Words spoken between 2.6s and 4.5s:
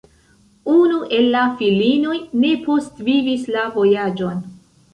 postvivis la vojaĝon.